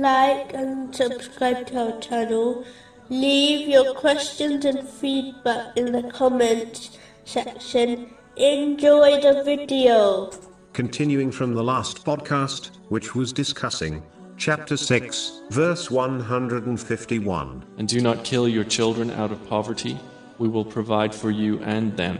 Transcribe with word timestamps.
like 0.00 0.54
and 0.54 0.94
subscribe 0.94 1.66
to 1.66 1.92
our 1.94 2.00
channel. 2.00 2.64
Leave 3.08 3.68
your 3.68 3.94
questions 3.94 4.64
and 4.64 4.88
feedback 4.88 5.76
in 5.76 5.92
the 5.92 6.04
comments 6.10 6.98
section. 7.24 8.14
Enjoy 8.36 9.20
the 9.20 9.42
video. 9.44 10.30
Continuing 10.72 11.30
from 11.30 11.54
the 11.54 11.62
last 11.62 12.04
podcast, 12.04 12.70
which 12.88 13.14
was 13.14 13.32
discussing 13.32 14.02
chapter 14.36 14.76
6, 14.76 15.42
verse 15.50 15.90
151. 15.90 17.64
And 17.78 17.88
do 17.88 18.00
not 18.00 18.24
kill 18.24 18.48
your 18.48 18.64
children 18.64 19.10
out 19.10 19.32
of 19.32 19.46
poverty. 19.48 19.98
We 20.38 20.48
will 20.48 20.64
provide 20.64 21.14
for 21.14 21.30
you 21.30 21.60
and 21.62 21.96
them. 21.96 22.18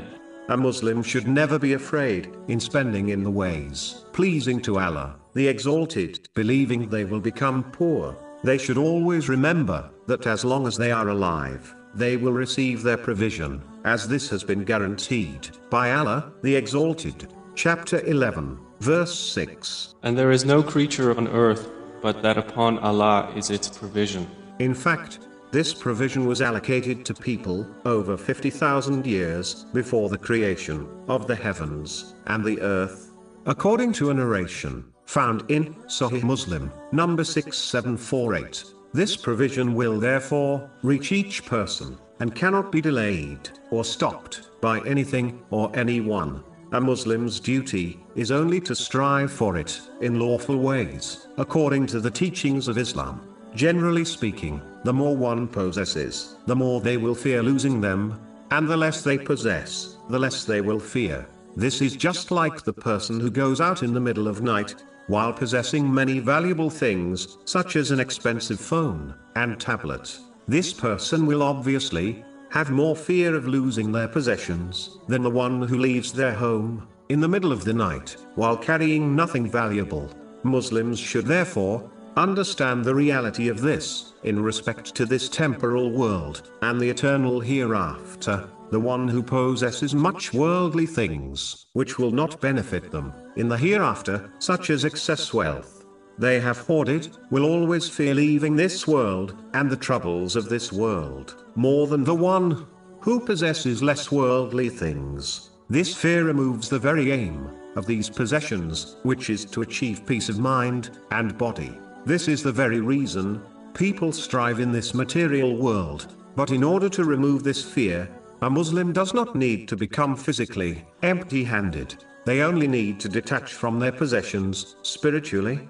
A 0.48 0.56
Muslim 0.56 1.02
should 1.02 1.29
never 1.29 1.59
be 1.59 1.74
afraid 1.74 2.34
in 2.48 2.59
spending 2.59 3.10
in 3.10 3.23
the 3.23 3.30
ways 3.30 4.05
pleasing 4.12 4.60
to 4.62 4.78
Allah, 4.78 5.16
the 5.34 5.48
Exalted, 5.48 6.28
believing 6.34 6.88
they 6.88 7.05
will 7.05 7.20
become 7.20 7.64
poor. 7.73 8.16
They 8.45 8.59
should 8.59 8.77
always 8.77 9.28
remember 9.28 9.91
that 10.06 10.27
as 10.27 10.45
long 10.45 10.66
as 10.66 10.77
they 10.77 10.91
are 10.91 11.09
alive, 11.09 11.74
they 11.95 12.16
will 12.16 12.33
receive 12.33 12.83
their 12.83 12.97
provision, 12.97 13.62
as 13.84 14.09
this 14.09 14.28
has 14.30 14.42
been 14.42 14.64
guaranteed 14.64 15.50
by 15.70 15.92
Allah, 15.92 16.33
the 16.42 16.56
Exalted. 16.56 17.33
Chapter 17.55 18.00
11, 18.05 18.59
verse 18.80 19.16
6. 19.19 19.95
And 20.02 20.19
there 20.19 20.33
is 20.33 20.45
no 20.45 20.62
creature 20.62 21.16
on 21.16 21.28
earth 21.28 21.70
but 22.02 22.20
that 22.20 22.36
upon 22.36 22.78
Allah 22.80 23.33
is 23.36 23.48
its 23.48 23.69
provision. 23.69 24.28
In 24.59 24.74
fact, 24.74 25.20
this 25.52 25.74
provision 25.74 26.24
was 26.24 26.41
allocated 26.41 27.05
to 27.05 27.12
people 27.12 27.66
over 27.84 28.16
50,000 28.16 29.06
years 29.06 29.66
before 29.75 30.09
the 30.09 30.16
creation 30.16 30.88
of 31.09 31.27
the 31.27 31.37
heavens 31.37 32.15
and 32.27 32.42
the 32.42 32.59
earth. 32.62 33.12
According 33.45 33.92
to 33.95 34.09
a 34.09 34.15
narration 34.15 34.83
found 35.05 35.45
in 35.50 35.75
Sahih 35.89 36.23
Muslim, 36.23 36.73
number 36.91 37.23
6748, 37.23 38.64
this 38.95 39.14
provision 39.14 39.75
will 39.75 40.00
therefore 40.00 40.70
reach 40.83 41.12
each 41.12 41.45
person 41.45 41.98
and 42.20 42.34
cannot 42.34 42.73
be 42.73 42.80
delayed 42.80 43.50
or 43.70 43.84
stopped 43.84 44.48
by 44.62 44.80
anything 44.86 45.42
or 45.50 45.70
anyone. 45.75 46.42
A 46.73 46.80
Muslim's 46.80 47.39
duty 47.39 48.00
is 48.14 48.30
only 48.30 48.58
to 48.62 48.75
strive 48.75 49.30
for 49.30 49.58
it 49.58 49.83
in 50.00 50.19
lawful 50.19 50.56
ways, 50.56 51.27
according 51.36 51.86
to 51.89 52.00
the 52.00 52.11
teachings 52.11 52.69
of 52.69 52.78
Islam. 52.78 53.28
Generally 53.55 54.06
speaking, 54.06 54.62
the 54.84 54.92
more 54.92 55.16
one 55.16 55.47
possesses, 55.47 56.36
the 56.47 56.56
more 56.56 56.80
they 56.80 56.97
will 56.97 57.14
fear 57.14 57.42
losing 57.42 57.80
them, 57.80 58.20
and 58.50 58.69
the 58.69 58.77
less 58.77 59.02
they 59.02 59.19
possess, 59.19 59.97
the 60.11 60.19
less 60.19 60.44
they 60.44 60.61
will 60.61 60.80
fear. 60.80 61.27
This 61.56 61.80
is 61.80 61.97
just 61.97 62.30
like 62.30 62.62
the 62.62 62.72
person 62.72 63.20
who 63.20 63.30
goes 63.30 63.61
out 63.61 63.83
in 63.83 63.92
the 63.92 64.00
middle 64.00 64.28
of 64.28 64.42
night, 64.42 64.74
while 65.06 65.33
possessing 65.33 65.92
many 65.92 66.19
valuable 66.19 66.70
things, 66.70 67.39
such 67.44 67.77
as 67.77 67.91
an 67.91 68.00
expensive 68.00 68.61
phone 68.61 69.14
and 69.36 69.61
tablet. 69.61 70.19
This 70.48 70.72
person 70.72 71.27
will 71.27 71.42
obviously 71.42 72.24
have 72.50 72.70
more 72.70 72.96
fear 72.96 73.34
of 73.34 73.46
losing 73.46 73.92
their 73.92 74.08
possessions 74.08 74.98
than 75.08 75.22
the 75.22 75.30
one 75.30 75.62
who 75.62 75.78
leaves 75.78 76.12
their 76.12 76.34
home 76.34 76.86
in 77.08 77.20
the 77.20 77.28
middle 77.28 77.52
of 77.52 77.64
the 77.64 77.72
night 77.72 78.17
while 78.34 78.56
carrying 78.56 79.14
nothing 79.14 79.50
valuable. 79.50 80.11
Muslims 80.42 80.98
should 80.98 81.27
therefore 81.27 81.91
understand 82.16 82.84
the 82.84 82.94
reality 82.94 83.48
of 83.48 83.60
this 83.60 84.12
in 84.24 84.42
respect 84.42 84.94
to 84.94 85.06
this 85.06 85.28
temporal 85.28 85.91
world 85.91 86.50
and 86.62 86.80
the 86.80 86.91
eternal 86.91 87.41
hereafter. 87.41 88.48
The 88.70 88.80
one 88.80 89.06
who 89.08 89.22
possesses 89.22 89.94
much 89.94 90.33
worldly 90.33 90.86
things, 90.86 91.66
which 91.74 91.98
will 91.98 92.10
not 92.10 92.40
benefit 92.40 92.90
them 92.90 93.12
in 93.36 93.48
the 93.48 93.58
hereafter, 93.58 94.30
such 94.38 94.70
as 94.70 94.84
excess 94.84 95.34
wealth, 95.34 95.83
they 96.18 96.40
have 96.40 96.58
hoarded, 96.58 97.08
will 97.30 97.44
always 97.44 97.88
fear 97.88 98.14
leaving 98.14 98.55
this 98.55 98.86
world 98.86 99.36
and 99.55 99.70
the 99.70 99.77
troubles 99.77 100.36
of 100.36 100.48
this 100.48 100.72
world, 100.72 101.45
more 101.55 101.86
than 101.86 102.05
the 102.05 102.14
one 102.14 102.67
who 103.01 103.18
possesses 103.18 103.83
less 103.83 104.12
worldly 104.12 104.68
things. 104.68 105.51
This 105.68 105.95
fear 105.95 106.24
removes 106.24 106.68
the 106.68 106.78
very 106.78 107.12
aim 107.12 107.51
of 107.77 107.86
these 107.86 108.11
possessions, 108.11 108.96
which 109.02 109.30
is 109.30 109.45
to 109.46 109.62
achieve 109.62 110.06
peace 110.06 110.28
of 110.28 110.39
mind 110.39 110.90
and 111.11 111.36
body. 111.36 111.77
This 112.05 112.27
is 112.27 112.42
the 112.42 112.51
very 112.51 112.80
reason 112.80 113.40
people 113.74 114.11
strive 114.11 114.58
in 114.58 114.73
this 114.73 114.92
material 114.92 115.57
world. 115.57 116.14
But 116.35 116.51
in 116.51 116.64
order 116.64 116.89
to 116.89 117.05
remove 117.05 117.45
this 117.45 117.64
fear, 117.64 118.08
a 118.40 118.51
Muslim 118.51 118.92
does 118.92 119.14
not 119.14 119.36
need 119.36 119.68
to 119.68 119.77
become 119.77 120.17
physically 120.17 120.85
empty 121.05 121.45
handed. 121.45 121.95
They 122.24 122.40
only 122.40 122.67
need 122.67 122.98
to 123.01 123.08
detach 123.08 123.55
from 123.55 123.79
their 123.79 123.92
possessions 123.92 124.74
spiritually 124.83 125.68